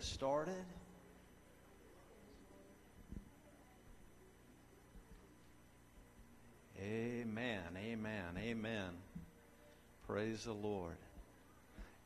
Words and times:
get 0.00 0.06
started. 0.06 0.64
Amen, 6.82 7.60
amen, 7.76 8.38
amen. 8.38 8.88
Praise 10.06 10.44
the 10.44 10.54
Lord. 10.54 10.96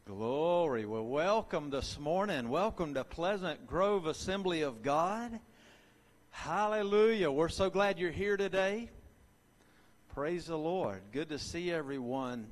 Glory. 0.06 0.86
Well, 0.86 1.06
welcome 1.06 1.70
this 1.70 1.96
morning. 2.00 2.48
Welcome 2.48 2.94
to 2.94 3.04
Pleasant 3.04 3.64
Grove 3.64 4.06
Assembly 4.06 4.62
of 4.62 4.82
God. 4.82 5.38
Hallelujah. 6.30 7.30
We're 7.30 7.48
so 7.48 7.70
glad 7.70 8.00
you're 8.00 8.10
here 8.10 8.36
today. 8.36 8.90
Praise 10.14 10.46
the 10.46 10.58
Lord. 10.58 11.00
Good 11.12 11.28
to 11.28 11.38
see 11.38 11.70
everyone. 11.70 12.48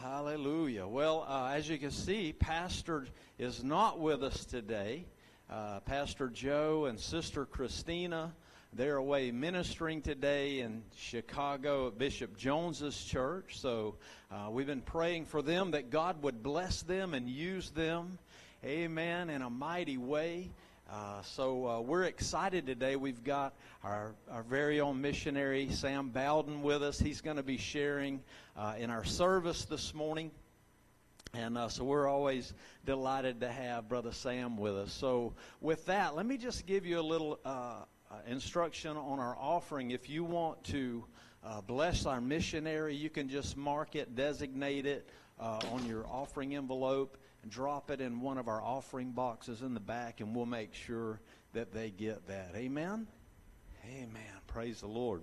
Hallelujah. 0.00 0.86
Well, 0.86 1.26
uh, 1.28 1.50
as 1.54 1.68
you 1.68 1.76
can 1.76 1.90
see, 1.90 2.32
Pastor 2.32 3.04
is 3.38 3.62
not 3.62 4.00
with 4.00 4.24
us 4.24 4.46
today. 4.46 5.04
Uh, 5.50 5.80
Pastor 5.80 6.28
Joe 6.28 6.86
and 6.86 6.98
Sister 6.98 7.44
Christina, 7.44 8.32
they're 8.72 8.96
away 8.96 9.30
ministering 9.30 10.00
today 10.00 10.60
in 10.60 10.82
Chicago 10.96 11.88
at 11.88 11.98
Bishop 11.98 12.34
Jones's 12.38 13.04
church. 13.04 13.58
So 13.60 13.96
uh, 14.30 14.48
we've 14.50 14.66
been 14.66 14.80
praying 14.80 15.26
for 15.26 15.42
them 15.42 15.72
that 15.72 15.90
God 15.90 16.22
would 16.22 16.42
bless 16.42 16.80
them 16.80 17.12
and 17.12 17.28
use 17.28 17.68
them, 17.68 18.16
amen, 18.64 19.28
in 19.28 19.42
a 19.42 19.50
mighty 19.50 19.98
way. 19.98 20.48
Uh, 20.92 21.22
so 21.22 21.68
uh, 21.68 21.80
we're 21.80 22.02
excited 22.02 22.66
today. 22.66 22.96
We've 22.96 23.22
got 23.22 23.54
our, 23.84 24.12
our 24.28 24.42
very 24.42 24.80
own 24.80 25.00
missionary, 25.00 25.68
Sam 25.70 26.08
Bowden, 26.08 26.62
with 26.62 26.82
us. 26.82 26.98
He's 26.98 27.20
going 27.20 27.36
to 27.36 27.44
be 27.44 27.58
sharing 27.58 28.20
uh, 28.56 28.74
in 28.76 28.90
our 28.90 29.04
service 29.04 29.64
this 29.66 29.94
morning. 29.94 30.32
And 31.32 31.56
uh, 31.56 31.68
so 31.68 31.84
we're 31.84 32.08
always 32.08 32.54
delighted 32.86 33.38
to 33.40 33.48
have 33.48 33.88
Brother 33.88 34.10
Sam 34.10 34.56
with 34.56 34.74
us. 34.74 34.92
So, 34.92 35.32
with 35.60 35.86
that, 35.86 36.16
let 36.16 36.26
me 36.26 36.36
just 36.36 36.66
give 36.66 36.84
you 36.84 36.98
a 36.98 37.02
little 37.02 37.38
uh, 37.44 37.48
uh, 38.10 38.14
instruction 38.26 38.96
on 38.96 39.20
our 39.20 39.36
offering. 39.38 39.92
If 39.92 40.10
you 40.10 40.24
want 40.24 40.64
to 40.64 41.04
bless 41.68 42.04
our 42.04 42.20
missionary, 42.20 42.96
you 42.96 43.10
can 43.10 43.28
just 43.28 43.56
mark 43.56 43.94
it, 43.94 44.16
designate 44.16 44.86
it 44.86 45.08
on 45.38 45.86
your 45.86 46.04
offering 46.08 46.56
envelope 46.56 47.16
drop 47.48 47.90
it 47.90 48.00
in 48.00 48.20
one 48.20 48.38
of 48.38 48.48
our 48.48 48.62
offering 48.62 49.12
boxes 49.12 49.62
in 49.62 49.74
the 49.74 49.80
back, 49.80 50.20
and 50.20 50.34
we'll 50.34 50.46
make 50.46 50.74
sure 50.74 51.20
that 51.52 51.72
they 51.72 51.90
get 51.90 52.26
that. 52.28 52.52
Amen? 52.54 53.06
Amen. 53.86 54.22
Praise 54.46 54.80
the 54.80 54.88
Lord. 54.88 55.22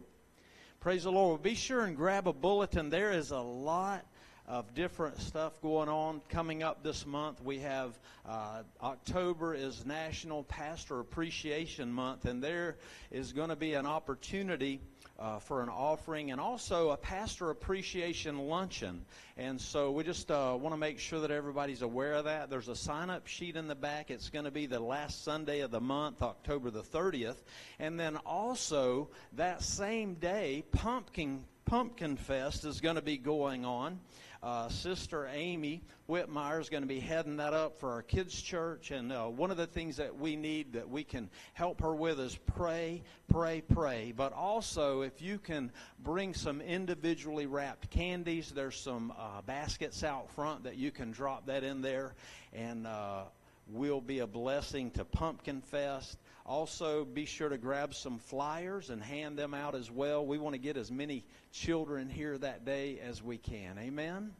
Praise 0.79 1.03
the 1.03 1.11
Lord. 1.11 1.29
Well, 1.29 1.37
be 1.37 1.55
sure 1.55 1.85
and 1.85 1.95
grab 1.95 2.27
a 2.27 2.33
bulletin. 2.33 2.89
There 2.89 3.11
is 3.11 3.31
a 3.31 3.39
lot 3.39 4.05
of 4.47 4.73
different 4.73 5.19
stuff 5.19 5.61
going 5.61 5.89
on 5.89 6.21
coming 6.29 6.63
up 6.63 6.81
this 6.81 7.05
month. 7.05 7.41
We 7.43 7.59
have 7.59 7.99
uh, 8.25 8.63
October 8.81 9.53
is 9.53 9.85
National 9.85 10.43
Pastor 10.43 11.01
Appreciation 11.01 11.91
Month, 11.91 12.25
and 12.25 12.41
there 12.41 12.77
is 13.11 13.33
going 13.33 13.49
to 13.49 13.57
be 13.57 13.73
an 13.73 13.85
opportunity 13.85 14.79
uh, 15.19 15.39
for 15.39 15.63
an 15.63 15.69
offering 15.69 16.31
and 16.31 16.39
also 16.39 16.91
a 16.91 16.97
pastor 16.97 17.49
appreciation 17.49 18.47
luncheon. 18.47 19.03
And 19.37 19.59
so 19.59 19.91
we 19.91 20.03
just 20.03 20.29
uh, 20.31 20.57
want 20.59 20.73
to 20.73 20.77
make 20.77 20.99
sure 20.99 21.19
that 21.21 21.31
everybody's 21.31 21.81
aware 21.81 22.13
of 22.13 22.25
that. 22.25 22.49
There's 22.49 22.67
a 22.67 22.75
sign 22.75 23.09
up 23.09 23.27
sheet 23.27 23.55
in 23.55 23.67
the 23.67 23.75
back. 23.75 24.11
It's 24.11 24.29
going 24.29 24.45
to 24.45 24.51
be 24.51 24.65
the 24.65 24.79
last 24.79 25.23
Sunday 25.23 25.61
of 25.61 25.71
the 25.71 25.81
month, 25.81 26.21
October 26.21 26.69
the 26.69 26.81
30th. 26.81 27.37
And 27.79 27.99
then 27.99 28.17
also 28.17 29.09
that 29.33 29.63
same 29.63 30.15
day, 30.15 30.63
Pumpkin 30.71 31.43
Pumpkin 31.65 32.15
Fest 32.15 32.63
is 32.63 32.79
going 32.79 32.95
to 32.95 33.01
be 33.01 33.17
going 33.17 33.65
on. 33.65 33.99
Uh, 34.43 34.69
Sister 34.69 35.27
Amy 35.33 35.81
Whitmire 36.07 36.61
is 36.61 36.69
going 36.69 36.83
to 36.83 36.87
be 36.87 36.99
heading 36.99 37.37
that 37.37 37.53
up 37.53 37.79
for 37.79 37.91
our 37.91 38.01
kids' 38.01 38.39
church. 38.39 38.91
And 38.91 39.11
uh, 39.11 39.25
one 39.25 39.51
of 39.51 39.57
the 39.57 39.67
things 39.67 39.97
that 39.97 40.17
we 40.17 40.35
need 40.35 40.73
that 40.73 40.89
we 40.89 41.03
can 41.03 41.29
help 41.53 41.81
her 41.81 41.95
with 41.95 42.19
is 42.19 42.37
pray, 42.45 43.03
pray, 43.27 43.61
pray. 43.61 44.13
But 44.15 44.33
also, 44.33 45.01
if 45.01 45.21
you 45.21 45.39
can 45.39 45.71
bring 46.03 46.33
some 46.33 46.61
individually 46.61 47.45
wrapped 47.45 47.89
candies, 47.89 48.51
there's 48.55 48.79
some 48.79 49.11
uh, 49.17 49.41
baskets 49.45 50.03
out 50.03 50.31
front 50.31 50.63
that 50.63 50.77
you 50.77 50.91
can 50.91 51.11
drop 51.11 51.47
that 51.47 51.63
in 51.63 51.81
there. 51.81 52.13
And 52.53 52.85
uh, 52.85 53.23
will 53.69 54.01
be 54.01 54.19
a 54.19 54.27
blessing 54.27 54.91
to 54.91 55.03
Pumpkin 55.03 55.61
Fest. 55.61 56.17
Also, 56.47 57.03
be 57.03 57.25
sure 57.25 57.49
to 57.49 57.57
grab 57.57 57.93
some 57.93 58.17
flyers 58.17 58.89
and 58.89 59.03
hand 59.03 59.37
them 59.37 59.53
out 59.53 59.75
as 59.75 59.91
well. 59.91 60.25
We 60.25 60.37
want 60.37 60.53
to 60.53 60.59
get 60.59 60.77
as 60.77 60.89
many 60.89 61.25
children 61.51 62.07
here 62.07 62.37
that 62.37 62.63
day 62.63 62.99
as 63.05 63.21
we 63.21 63.37
can. 63.37 63.77
Amen? 63.77 64.31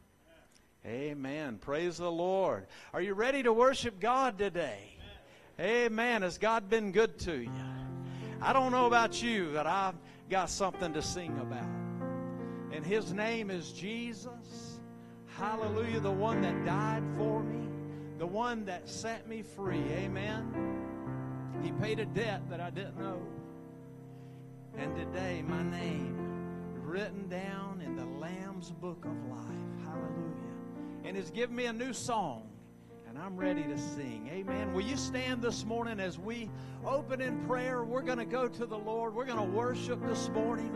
Amen. 0.86 1.58
Praise 1.58 1.98
the 1.98 2.10
Lord. 2.10 2.66
Are 2.94 3.02
you 3.02 3.12
ready 3.12 3.42
to 3.42 3.52
worship 3.52 4.00
God 4.00 4.38
today? 4.38 4.96
Amen. 5.60 6.22
Has 6.22 6.38
God 6.38 6.70
been 6.70 6.92
good 6.92 7.18
to 7.20 7.36
you? 7.36 7.50
I 8.40 8.54
don't 8.54 8.72
know 8.72 8.86
about 8.86 9.22
you, 9.22 9.50
but 9.52 9.66
I've 9.66 9.96
got 10.30 10.48
something 10.48 10.94
to 10.94 11.02
sing 11.02 11.36
about. 11.40 11.68
And 12.74 12.86
His 12.86 13.12
name 13.12 13.50
is 13.50 13.72
Jesus. 13.72 14.78
Hallelujah. 15.36 16.00
The 16.00 16.10
one 16.10 16.40
that 16.40 16.64
died 16.64 17.02
for 17.18 17.42
me, 17.42 17.68
the 18.18 18.26
one 18.26 18.64
that 18.64 18.88
set 18.88 19.28
me 19.28 19.42
free. 19.42 19.82
Amen. 19.92 20.87
He 21.62 21.72
paid 21.72 21.98
a 21.98 22.06
debt 22.06 22.42
that 22.50 22.60
I 22.60 22.70
didn't 22.70 22.98
know. 22.98 23.20
And 24.76 24.94
today, 24.94 25.42
my 25.46 25.62
name 25.62 26.28
written 26.88 27.28
down 27.28 27.82
in 27.84 27.96
the 27.96 28.04
Lamb's 28.04 28.70
book 28.70 29.04
of 29.04 29.30
life. 29.30 29.84
Hallelujah. 29.84 31.04
And 31.04 31.16
has 31.16 31.30
given 31.30 31.54
me 31.54 31.66
a 31.66 31.72
new 31.72 31.92
song. 31.92 32.48
And 33.08 33.18
I'm 33.18 33.36
ready 33.36 33.62
to 33.62 33.78
sing. 33.78 34.28
Amen. 34.32 34.72
Will 34.72 34.82
you 34.82 34.96
stand 34.96 35.42
this 35.42 35.64
morning 35.64 35.98
as 36.00 36.18
we 36.18 36.50
open 36.86 37.20
in 37.20 37.44
prayer? 37.46 37.82
We're 37.82 38.02
going 38.02 38.18
to 38.18 38.24
go 38.24 38.48
to 38.48 38.66
the 38.66 38.78
Lord. 38.78 39.14
We're 39.14 39.24
going 39.24 39.38
to 39.38 39.56
worship 39.56 40.00
this 40.06 40.28
morning. 40.30 40.72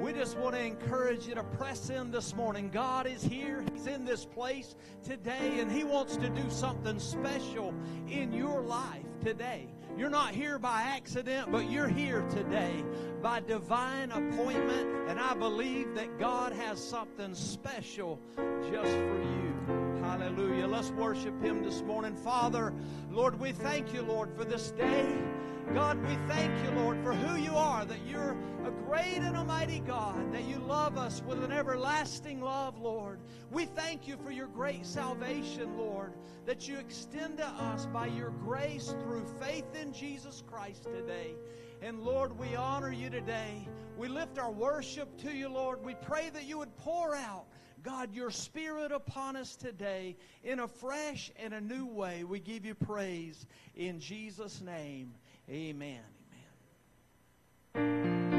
We 0.00 0.12
just 0.12 0.36
want 0.38 0.54
to 0.54 0.62
encourage 0.62 1.26
you 1.26 1.34
to 1.34 1.44
press 1.44 1.90
in 1.90 2.10
this 2.10 2.34
morning. 2.34 2.70
God 2.70 3.06
is 3.06 3.22
here. 3.22 3.64
He's 3.72 3.86
in 3.86 4.04
this 4.04 4.24
place 4.24 4.74
today, 5.04 5.60
and 5.60 5.70
He 5.70 5.84
wants 5.84 6.16
to 6.16 6.28
do 6.28 6.48
something 6.50 6.98
special 6.98 7.74
in 8.08 8.32
your 8.32 8.62
life 8.62 9.04
today. 9.24 9.68
You're 9.96 10.10
not 10.10 10.34
here 10.34 10.58
by 10.58 10.82
accident, 10.82 11.52
but 11.52 11.70
you're 11.70 11.88
here 11.88 12.22
today 12.30 12.84
by 13.22 13.40
divine 13.40 14.10
appointment. 14.10 15.08
And 15.08 15.20
I 15.20 15.34
believe 15.34 15.94
that 15.94 16.18
God 16.18 16.52
has 16.52 16.82
something 16.82 17.34
special 17.34 18.18
just 18.36 18.90
for 18.90 19.22
you. 19.22 19.41
Hallelujah. 20.34 20.66
Let's 20.66 20.90
worship 20.92 21.42
Him 21.42 21.62
this 21.62 21.82
morning. 21.82 22.16
Father, 22.16 22.72
Lord, 23.10 23.38
we 23.38 23.52
thank 23.52 23.92
you, 23.92 24.00
Lord, 24.00 24.34
for 24.34 24.44
this 24.44 24.70
day. 24.70 25.14
God, 25.74 26.02
we 26.08 26.16
thank 26.26 26.50
you, 26.64 26.70
Lord, 26.70 27.02
for 27.04 27.12
who 27.12 27.36
you 27.36 27.54
are, 27.54 27.84
that 27.84 28.06
you're 28.06 28.34
a 28.64 28.70
great 28.86 29.18
and 29.18 29.36
a 29.36 29.44
mighty 29.44 29.80
God, 29.80 30.32
that 30.32 30.44
you 30.44 30.56
love 30.56 30.96
us 30.96 31.22
with 31.26 31.44
an 31.44 31.52
everlasting 31.52 32.40
love, 32.40 32.78
Lord. 32.78 33.20
We 33.50 33.66
thank 33.66 34.08
you 34.08 34.16
for 34.24 34.30
your 34.30 34.46
great 34.46 34.86
salvation, 34.86 35.76
Lord, 35.76 36.14
that 36.46 36.66
you 36.66 36.78
extend 36.78 37.36
to 37.36 37.46
us 37.46 37.84
by 37.84 38.06
your 38.06 38.30
grace 38.30 38.94
through 39.02 39.26
faith 39.38 39.74
in 39.78 39.92
Jesus 39.92 40.42
Christ 40.46 40.84
today. 40.84 41.34
And 41.82 42.00
Lord, 42.00 42.38
we 42.38 42.54
honor 42.54 42.90
you 42.90 43.10
today. 43.10 43.68
We 43.98 44.08
lift 44.08 44.38
our 44.38 44.50
worship 44.50 45.14
to 45.18 45.30
you, 45.30 45.50
Lord. 45.50 45.84
We 45.84 45.94
pray 45.94 46.30
that 46.30 46.44
you 46.44 46.56
would 46.56 46.74
pour 46.78 47.14
out 47.14 47.44
God, 47.82 48.14
your 48.14 48.30
spirit 48.30 48.92
upon 48.92 49.36
us 49.36 49.56
today 49.56 50.16
in 50.44 50.60
a 50.60 50.68
fresh 50.68 51.32
and 51.36 51.52
a 51.52 51.60
new 51.60 51.86
way. 51.86 52.24
We 52.24 52.38
give 52.38 52.64
you 52.64 52.74
praise 52.74 53.46
in 53.74 53.98
Jesus' 53.98 54.60
name. 54.60 55.12
Amen. 55.50 56.00
Amen. 57.76 58.31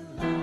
alive. 0.00 0.39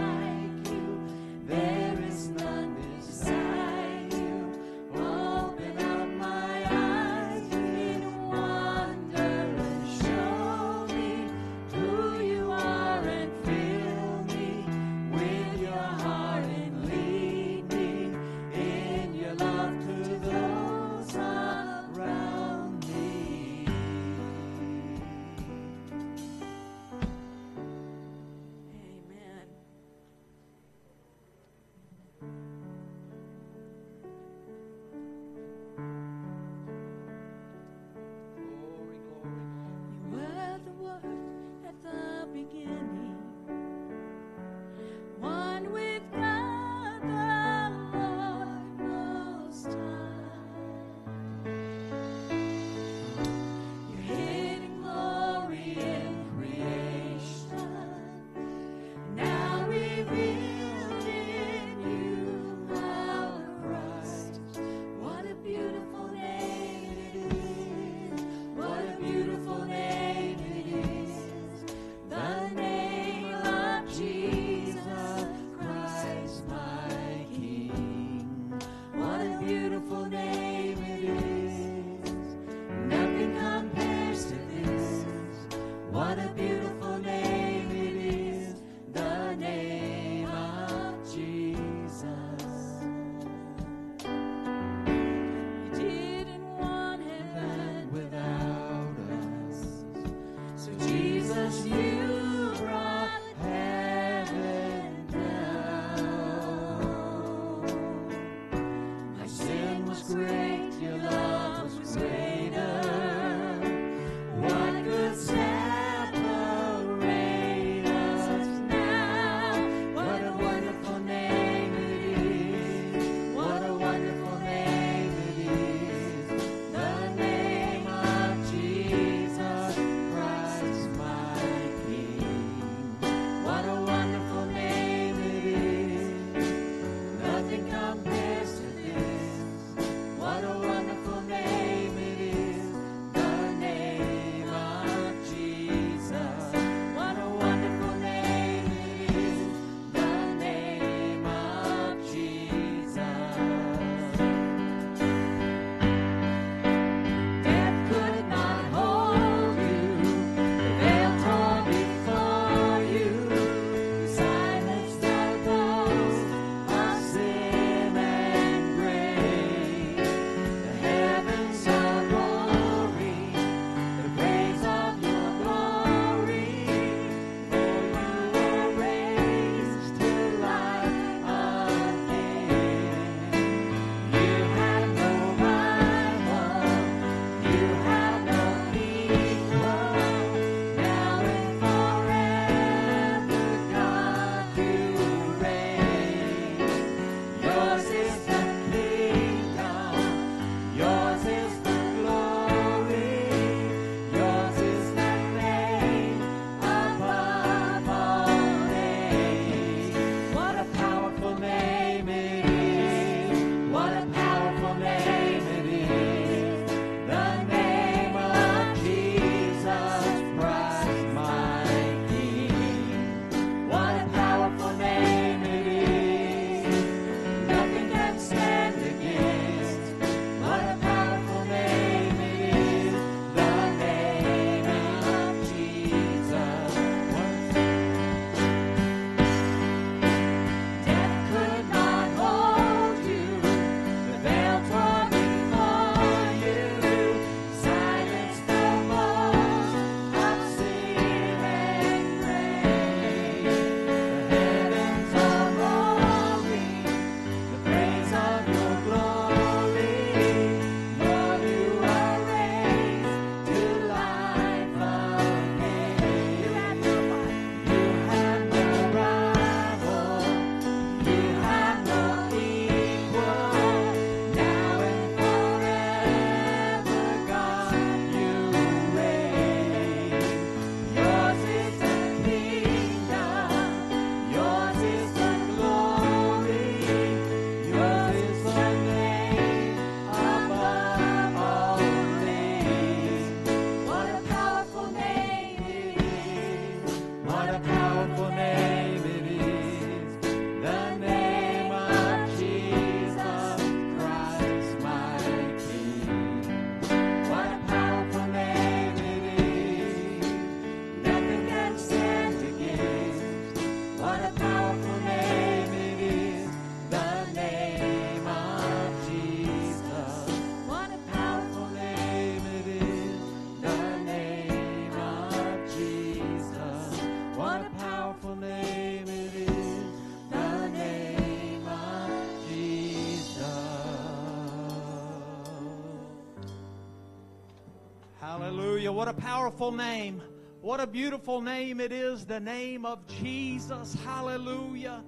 what 338.98 339.08
a 339.08 339.14
powerful 339.14 339.72
name. 339.72 340.20
What 340.62 340.80
a 340.80 340.88
beautiful 340.88 341.40
name 341.40 341.80
it 341.80 341.92
is, 341.92 342.26
the 342.26 342.40
name 342.40 342.84
of 342.84 343.06
Jesus. 343.06 343.96
Hallelujah. 344.04 345.04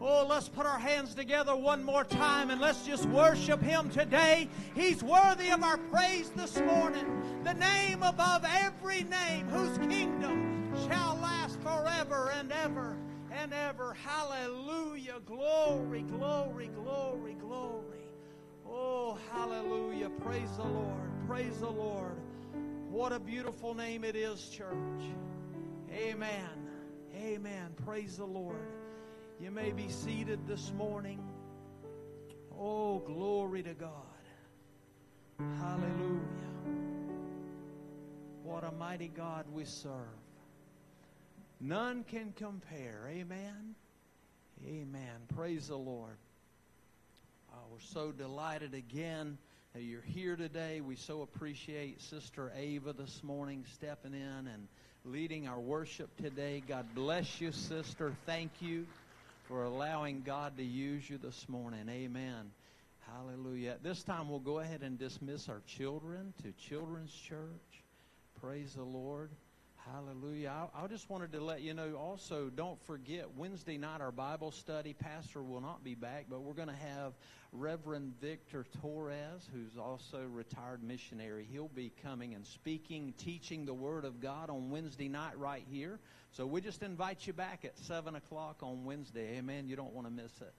Oh, 0.00 0.26
let's 0.26 0.48
put 0.48 0.64
our 0.64 0.78
hands 0.78 1.14
together 1.14 1.54
one 1.54 1.84
more 1.84 2.04
time 2.04 2.48
and 2.48 2.58
let's 2.58 2.86
just 2.86 3.04
worship 3.04 3.60
Him 3.60 3.90
today. 3.90 4.48
He's 4.74 5.02
worthy 5.02 5.50
of 5.50 5.62
our 5.62 5.76
praise 5.76 6.30
this 6.30 6.58
morning. 6.58 7.04
The 7.44 7.52
name 7.52 8.02
above 8.02 8.46
every 8.48 9.02
name, 9.02 9.46
whose 9.48 9.76
kingdom 9.76 10.72
shall 10.88 11.18
last 11.20 11.60
forever 11.60 12.32
and 12.38 12.50
ever 12.50 12.96
and 13.30 13.52
ever. 13.52 13.92
Hallelujah. 13.92 15.20
Glory, 15.26 16.00
glory, 16.00 16.68
glory, 16.68 17.36
glory. 17.38 18.08
Oh, 18.66 19.18
hallelujah. 19.30 20.08
Praise 20.24 20.56
the 20.56 20.64
Lord. 20.64 21.10
Praise 21.26 21.58
the 21.58 21.68
Lord. 21.68 22.16
What 22.94 23.12
a 23.12 23.18
beautiful 23.18 23.74
name 23.74 24.04
it 24.04 24.14
is, 24.14 24.48
church. 24.50 25.02
Amen. 25.92 26.48
Amen. 27.12 27.74
Praise 27.84 28.18
the 28.18 28.24
Lord. 28.24 28.68
You 29.40 29.50
may 29.50 29.72
be 29.72 29.88
seated 29.88 30.46
this 30.46 30.72
morning. 30.72 31.18
Oh, 32.56 33.00
glory 33.00 33.64
to 33.64 33.74
God. 33.74 33.90
Hallelujah. 35.58 36.20
What 38.44 38.62
a 38.62 38.70
mighty 38.70 39.08
God 39.08 39.46
we 39.52 39.64
serve. 39.64 39.90
None 41.60 42.04
can 42.04 42.32
compare. 42.36 43.10
Amen. 43.10 43.74
Amen. 44.64 45.26
Praise 45.34 45.66
the 45.66 45.76
Lord. 45.76 46.16
Oh, 47.52 47.58
we're 47.72 47.80
so 47.80 48.12
delighted 48.12 48.72
again 48.72 49.36
you're 49.80 50.02
here 50.02 50.36
today. 50.36 50.80
We 50.80 50.94
so 50.94 51.22
appreciate 51.22 52.00
Sister 52.00 52.52
Ava 52.56 52.92
this 52.92 53.24
morning 53.24 53.64
stepping 53.74 54.14
in 54.14 54.46
and 54.46 54.68
leading 55.04 55.48
our 55.48 55.58
worship 55.58 56.16
today. 56.16 56.62
God 56.66 56.86
bless 56.94 57.40
you, 57.40 57.50
sister. 57.50 58.14
Thank 58.24 58.52
you 58.60 58.86
for 59.48 59.64
allowing 59.64 60.22
God 60.24 60.56
to 60.58 60.62
use 60.62 61.10
you 61.10 61.18
this 61.18 61.48
morning. 61.48 61.88
Amen. 61.88 62.52
Hallelujah. 63.12 63.70
At 63.70 63.82
this 63.82 64.04
time, 64.04 64.28
we'll 64.28 64.38
go 64.38 64.60
ahead 64.60 64.82
and 64.82 64.96
dismiss 64.96 65.48
our 65.48 65.60
children 65.66 66.32
to 66.44 66.52
Children's 66.68 67.12
Church. 67.12 67.82
Praise 68.40 68.74
the 68.74 68.84
Lord. 68.84 69.30
Hallelujah. 69.92 70.50
I, 70.74 70.84
I 70.84 70.86
just 70.86 71.10
wanted 71.10 71.32
to 71.32 71.44
let 71.44 71.60
you 71.60 71.74
know 71.74 71.94
also, 71.96 72.48
don't 72.48 72.82
forget 72.86 73.26
Wednesday 73.36 73.76
night, 73.76 74.00
our 74.00 74.12
Bible 74.12 74.50
study. 74.50 74.94
Pastor 74.94 75.42
will 75.42 75.60
not 75.60 75.84
be 75.84 75.94
back, 75.94 76.24
but 76.30 76.40
we're 76.40 76.54
going 76.54 76.68
to 76.68 76.74
have 76.74 77.12
Reverend 77.52 78.14
Victor 78.18 78.64
Torres, 78.80 79.46
who's 79.52 79.76
also 79.76 80.22
retired 80.32 80.82
missionary. 80.82 81.46
He'll 81.50 81.68
be 81.68 81.92
coming 82.02 82.32
and 82.32 82.46
speaking, 82.46 83.12
teaching 83.18 83.66
the 83.66 83.74
Word 83.74 84.06
of 84.06 84.20
God 84.20 84.48
on 84.48 84.70
Wednesday 84.70 85.08
night 85.08 85.38
right 85.38 85.64
here. 85.70 86.00
So 86.32 86.46
we 86.46 86.62
just 86.62 86.82
invite 86.82 87.26
you 87.26 87.34
back 87.34 87.66
at 87.66 87.76
7 87.76 88.14
o'clock 88.14 88.62
on 88.62 88.86
Wednesday. 88.86 89.36
Amen. 89.36 89.68
You 89.68 89.76
don't 89.76 89.92
want 89.92 90.06
to 90.06 90.12
miss 90.12 90.32
it. 90.40 90.54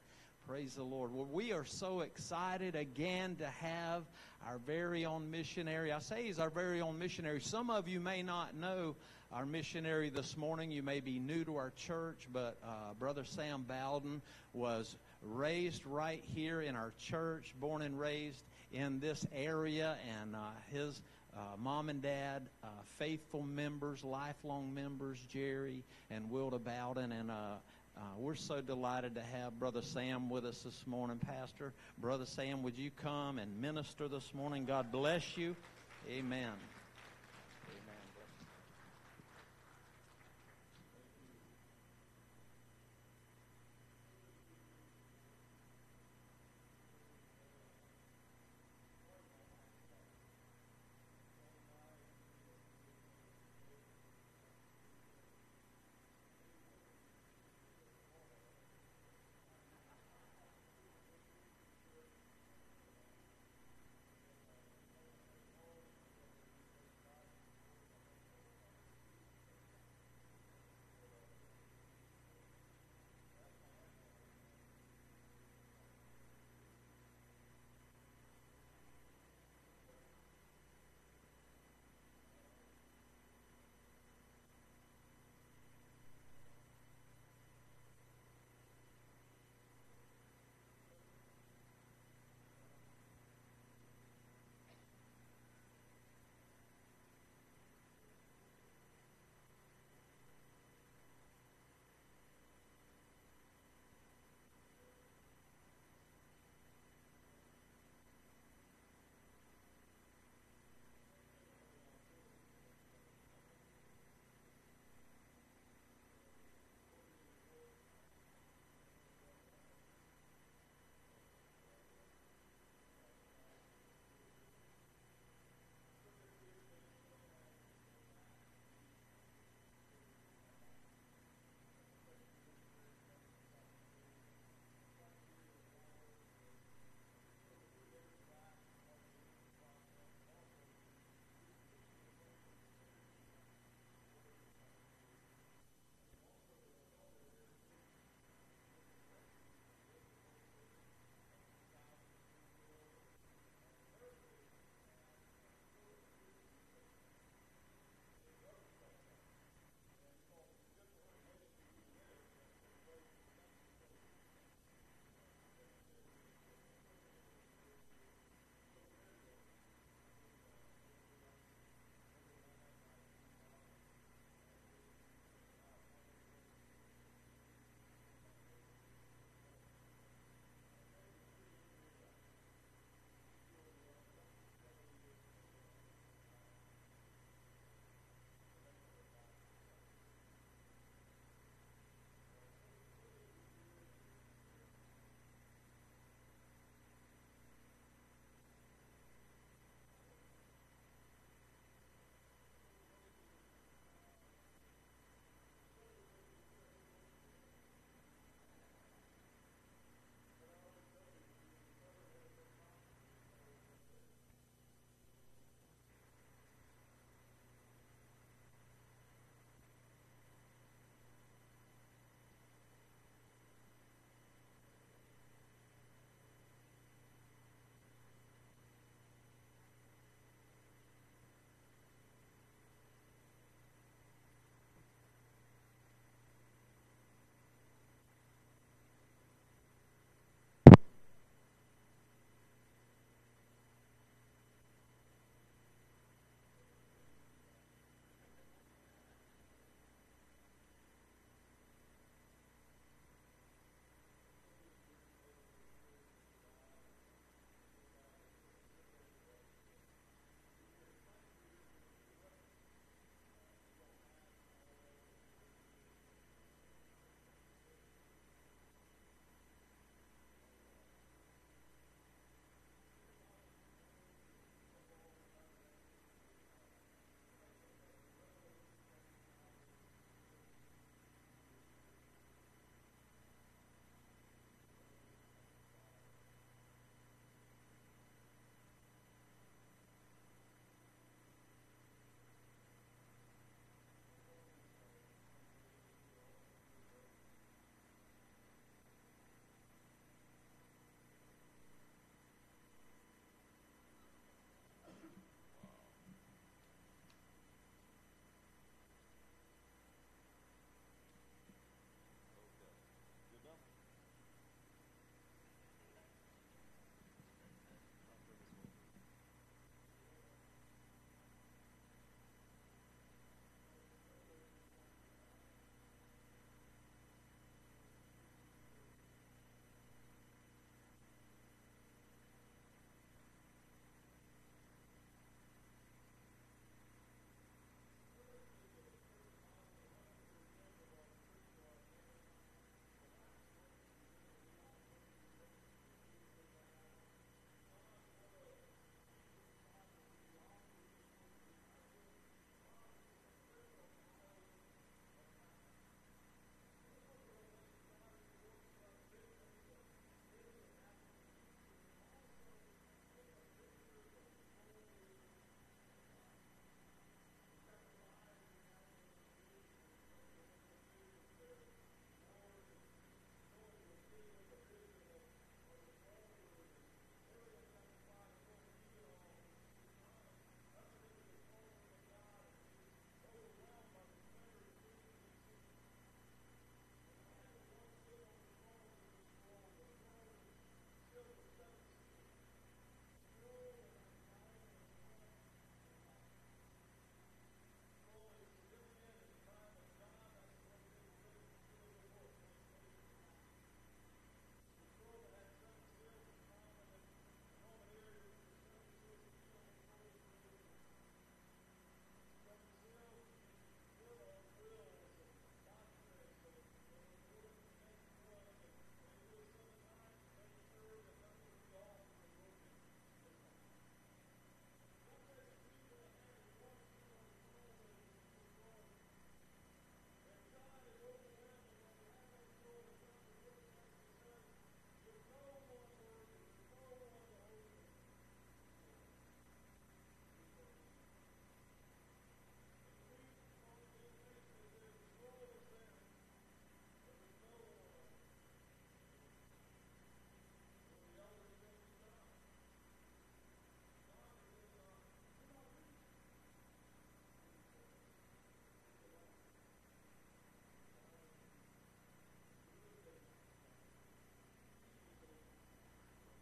Praise 0.47 0.75
the 0.75 0.83
Lord. 0.83 1.11
Well, 1.11 1.25
we 1.25 1.53
are 1.53 1.65
so 1.65 2.01
excited 2.01 2.75
again 2.75 3.35
to 3.37 3.47
have 3.47 4.03
our 4.45 4.59
very 4.59 5.03
own 5.03 5.31
missionary. 5.31 5.91
I 5.91 5.97
say 5.97 6.25
he's 6.25 6.37
our 6.37 6.51
very 6.51 6.81
own 6.81 6.99
missionary. 6.99 7.41
Some 7.41 7.71
of 7.71 7.87
you 7.87 7.99
may 7.99 8.21
not 8.21 8.53
know 8.53 8.95
our 9.31 9.45
missionary 9.45 10.09
this 10.09 10.37
morning. 10.37 10.71
You 10.71 10.83
may 10.83 10.99
be 10.99 11.19
new 11.19 11.43
to 11.45 11.57
our 11.57 11.71
church, 11.71 12.27
but 12.31 12.57
uh, 12.63 12.93
Brother 12.97 13.23
Sam 13.25 13.65
Bowden 13.67 14.21
was 14.53 14.95
raised 15.21 15.85
right 15.85 16.23
here 16.33 16.61
in 16.61 16.75
our 16.75 16.93
church, 16.99 17.53
born 17.59 17.81
and 17.81 17.99
raised 17.99 18.43
in 18.71 18.99
this 18.99 19.25
area, 19.33 19.97
and 20.21 20.35
uh, 20.35 20.39
his 20.71 21.01
uh, 21.35 21.57
mom 21.57 21.89
and 21.89 22.01
dad, 22.01 22.47
uh, 22.63 22.67
faithful 22.97 23.41
members, 23.41 24.03
lifelong 24.03 24.73
members, 24.73 25.19
Jerry 25.31 25.83
and 26.09 26.29
Wilda 26.29 26.59
Bowden, 26.59 27.11
and 27.11 27.31
uh, 27.31 27.55
uh, 27.97 28.01
we're 28.17 28.35
so 28.35 28.59
delighted 28.61 29.15
to 29.15 29.21
have 29.21 29.57
Brother 29.57 29.81
Sam 29.81 30.29
with 30.29 30.45
us 30.45 30.61
this 30.63 30.85
morning, 30.85 31.17
Pastor. 31.17 31.73
Brother 31.97 32.25
Sam, 32.25 32.61
would 32.63 32.77
you 32.77 32.91
come 32.91 33.39
and 33.39 33.61
minister 33.61 34.07
this 34.07 34.33
morning? 34.33 34.65
God 34.65 34.91
bless 34.91 35.37
you. 35.37 35.55
Amen. 36.09 36.51